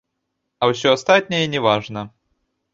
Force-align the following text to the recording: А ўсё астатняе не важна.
А 0.61 0.69
ўсё 0.71 0.95
астатняе 0.95 1.45
не 1.53 1.63
важна. 1.69 2.09